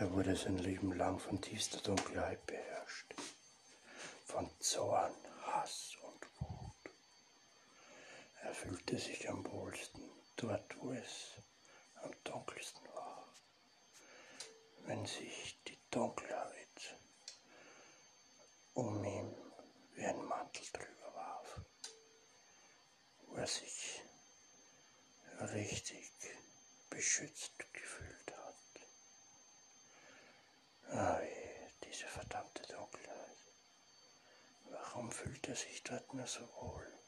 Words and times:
Er 0.00 0.10
wurde 0.14 0.34
sein 0.34 0.56
Leben 0.56 0.96
lang 0.96 1.18
von 1.18 1.42
tiefster 1.42 1.78
Dunkelheit 1.82 2.46
beherrscht, 2.46 3.14
von 4.24 4.50
Zorn, 4.58 5.12
Hass 5.42 5.94
und 6.00 6.26
Wut. 6.40 6.94
Er 8.40 8.54
fühlte 8.54 8.98
sich 8.98 9.28
am 9.28 9.44
wohlsten 9.52 10.00
dort, 10.36 10.74
wo 10.80 10.92
es 10.92 11.32
am 11.96 12.12
dunkelsten 12.24 12.88
war, 12.94 13.28
wenn 14.86 15.04
sich 15.04 15.58
die 15.68 15.76
Dunkelheit 15.90 16.96
um 18.72 19.04
ihn 19.04 19.36
wie 19.96 20.06
ein 20.06 20.24
Mantel 20.24 20.64
drüber 20.72 21.14
warf, 21.14 21.60
wo 23.26 23.34
er 23.34 23.46
sich 23.46 24.00
richtig 25.40 26.10
beschützt 26.88 27.52
gefühlt 27.74 28.32
hat. 28.32 28.40
Ah, 30.92 31.20
diese 31.84 32.06
verdammte 32.06 32.62
Dunkelheit. 32.64 33.36
Fühlt 35.10 35.48
er 35.48 35.56
sich 35.56 35.82
dort 35.82 36.14
nur 36.14 36.26
so 36.26 36.40
wohl? 36.60 36.98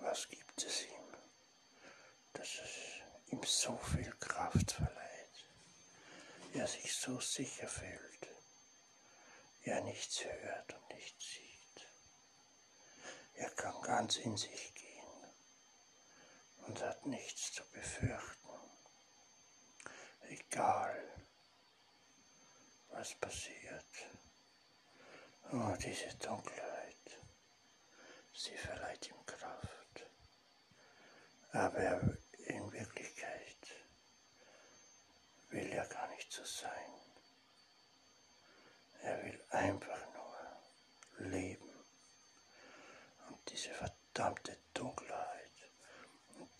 Was 0.00 0.28
gibt 0.28 0.62
es 0.64 0.82
ihm, 0.84 1.16
dass 2.32 2.58
es 2.58 3.32
ihm 3.32 3.42
so 3.44 3.76
viel 3.76 4.10
Kraft 4.18 4.72
verleiht? 4.72 5.46
Er 6.54 6.66
sich 6.66 6.94
so 6.94 7.20
sicher 7.20 7.68
fühlt, 7.68 8.28
er 9.62 9.82
nichts 9.82 10.24
hört 10.24 10.74
und 10.74 10.88
nichts 10.94 11.24
sieht. 11.34 11.86
Er 13.34 13.50
kann 13.50 13.80
ganz 13.82 14.16
in 14.16 14.36
sich 14.36 14.74
gehen 14.74 15.24
und 16.66 16.82
hat 16.82 17.06
nichts 17.06 17.52
zu 17.52 17.62
befürchten. 17.70 18.48
Egal, 20.22 21.26
was 22.88 23.14
passiert. 23.14 23.84
Oh, 25.52 25.74
diese 25.82 26.14
Dunkelheit, 26.16 27.18
sie 28.32 28.56
verleiht 28.56 29.08
ihm 29.08 29.26
Kraft. 29.26 30.06
Aber 31.52 32.16
in 32.46 32.72
Wirklichkeit 32.72 33.56
will 35.50 35.66
er 35.70 35.86
gar 35.86 36.08
nicht 36.08 36.32
so 36.32 36.44
sein. 36.44 36.92
Er 39.02 39.24
will 39.24 39.42
einfach 39.50 40.06
nur 40.14 41.28
leben. 41.30 41.70
Und 43.28 43.50
diese 43.50 43.70
verdammte 43.70 44.56
Dunkelheit 44.74 45.50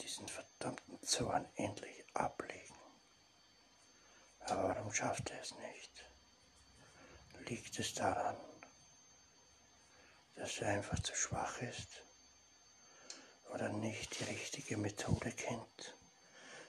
diesen 0.00 0.28
verdammten 0.28 1.00
Zorn 1.02 1.46
endlich 1.56 2.04
ablegen. 2.14 2.76
Aber 4.40 4.70
warum 4.70 4.92
schafft 4.92 5.30
er 5.30 5.40
es 5.40 5.54
nicht? 5.56 6.04
Liegt 7.46 7.78
es 7.78 7.94
daran, 7.94 8.36
dass 10.40 10.58
er 10.58 10.68
einfach 10.68 10.98
zu 11.00 11.14
schwach 11.14 11.60
ist 11.60 12.02
oder 13.52 13.68
nicht 13.68 14.18
die 14.18 14.24
richtige 14.24 14.78
Methode 14.78 15.30
kennt, 15.32 15.94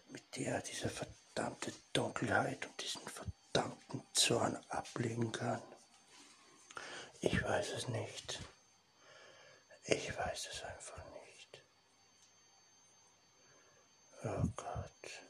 mit 0.10 0.36
der 0.36 0.56
er 0.56 0.62
diese 0.62 0.90
verdammte 0.90 1.72
Dunkelheit 1.94 2.66
und 2.66 2.82
diesen 2.82 3.08
verdammten 3.08 4.04
Zorn 4.12 4.58
ablegen 4.68 5.32
kann? 5.32 5.62
Ich 7.22 7.42
weiß 7.42 7.70
es 7.70 7.88
nicht. 7.88 8.42
Ich 9.86 10.18
weiß 10.18 10.48
es 10.52 10.64
einfach 10.64 11.04
nicht. 11.24 11.64
Oh 14.26 14.44
Gott. 14.58 15.24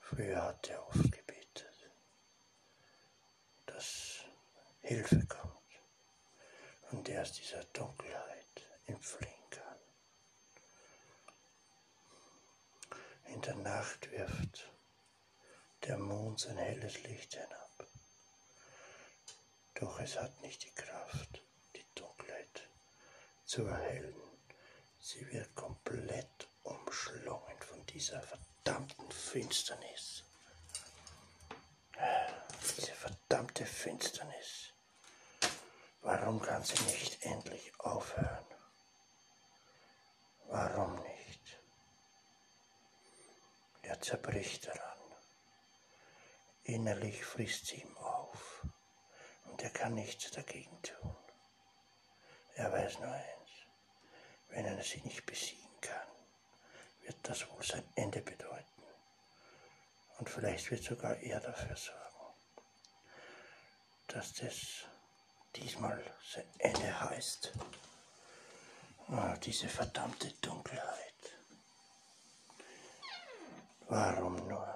Früher 0.00 0.42
hat 0.42 0.68
er 0.68 0.86
oft 0.86 1.12
gebetet, 1.12 1.90
dass 3.64 4.24
Hilfe 4.82 5.24
kommt 5.26 5.57
und 6.90 7.08
er 7.08 7.22
aus 7.22 7.32
dieser 7.32 7.64
Dunkelheit 7.64 8.62
entfliehen 8.86 9.50
kann. 9.50 9.78
In 13.26 13.40
der 13.42 13.56
Nacht 13.56 14.10
wirft 14.10 14.70
der 15.84 15.98
Mond 15.98 16.40
sein 16.40 16.56
helles 16.56 17.02
Licht 17.04 17.34
hinab, 17.34 17.86
doch 19.74 20.00
es 20.00 20.18
hat 20.18 20.40
nicht 20.40 20.64
die 20.64 20.74
Kraft, 20.74 21.42
die 21.76 21.84
Dunkelheit 21.94 22.68
zu 23.44 23.64
erhellen. 23.64 24.14
Sie 25.00 25.26
wird 25.32 25.54
komplett 25.54 26.48
umschlungen 26.64 27.60
von 27.60 27.84
dieser 27.86 28.20
verdammten 28.22 29.10
Finsternis. 29.10 30.24
Diese 32.76 32.92
verdammte 32.92 33.64
Finsternis. 33.64 34.72
Warum 36.10 36.40
kann 36.40 36.62
sie 36.62 36.82
nicht 36.84 37.22
endlich 37.22 37.70
aufhören? 37.80 38.46
Warum 40.46 40.94
nicht? 41.02 41.60
Er 43.82 44.00
zerbricht 44.00 44.68
daran. 44.68 44.98
Innerlich 46.62 47.22
frisst 47.22 47.66
sie 47.66 47.82
ihm 47.82 47.94
auf 47.98 48.62
und 49.50 49.62
er 49.62 49.68
kann 49.68 49.96
nichts 49.96 50.30
dagegen 50.30 50.80
tun. 50.80 51.14
Er 52.54 52.72
weiß 52.72 53.00
nur 53.00 53.12
eins, 53.12 53.50
wenn 54.48 54.64
er 54.64 54.82
sie 54.82 55.02
nicht 55.02 55.26
besiegen 55.26 55.78
kann, 55.82 56.08
wird 57.02 57.18
das 57.24 57.46
wohl 57.50 57.62
sein 57.62 57.86
Ende 57.96 58.22
bedeuten. 58.22 58.82
Und 60.16 60.30
vielleicht 60.30 60.70
wird 60.70 60.82
sogar 60.84 61.18
er 61.18 61.40
dafür 61.40 61.76
sorgen, 61.76 62.34
dass 64.06 64.32
das 64.32 64.88
diesmal 65.56 66.02
sein 66.32 66.48
Ende 66.58 67.00
heißt. 67.00 67.52
Oh, 69.08 69.34
diese 69.42 69.68
verdammte 69.68 70.30
Dunkelheit. 70.42 71.14
Warum 73.88 74.36
nur? 74.48 74.74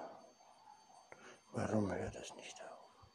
Warum 1.51 1.91
hört 1.91 2.15
es 2.15 2.33
nicht 2.35 2.59
auf? 2.63 3.07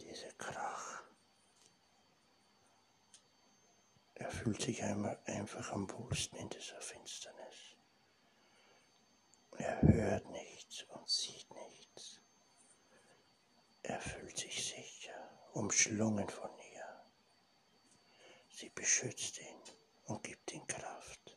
Diese 0.00 0.28
Krach. 0.34 1.02
Er 4.14 4.30
fühlt 4.30 4.60
sich 4.60 4.82
einmal 4.82 5.18
einfach 5.24 5.72
am 5.72 5.90
wohlsten 5.90 6.38
in 6.38 6.50
dieser 6.50 6.80
Finsternis. 6.80 7.76
Er 9.56 9.80
hört 9.82 10.28
nichts 10.30 10.82
und 10.90 11.08
sieht 11.08 11.50
nichts. 11.54 12.20
Er 13.82 14.00
fühlt 14.00 14.36
sich 14.36 14.64
sicher, 14.64 15.30
umschlungen 15.54 16.28
von 16.28 16.50
ihr. 16.72 17.04
Sie 18.48 18.70
beschützt 18.70 19.38
ihn 19.40 19.60
und 20.04 20.22
gibt 20.22 20.52
ihm 20.52 20.66
Kraft. 20.66 21.36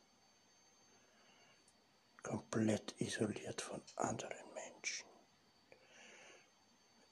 Komplett 2.22 2.94
isoliert 3.00 3.60
von 3.60 3.82
anderen 3.96 4.52
Menschen. 4.54 5.06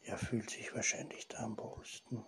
Er 0.02 0.18
fühlt 0.18 0.50
sich 0.50 0.74
wahrscheinlich 0.74 1.28
da 1.28 1.38
am 1.38 1.56
wohlsten. 1.58 2.24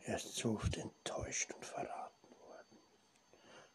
Er 0.00 0.16
ist 0.16 0.34
so 0.34 0.56
oft 0.56 0.76
enttäuscht 0.76 1.52
und 1.52 1.64
verraten 1.64 2.30
worden. 2.30 2.78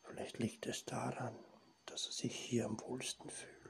Vielleicht 0.04 0.40
liegt 0.40 0.66
es 0.66 0.86
daran, 0.86 1.38
dass 1.86 2.08
er 2.08 2.12
sich 2.12 2.36
hier 2.36 2.66
am 2.66 2.80
wohlsten 2.82 3.30
fühlt. 3.30 3.63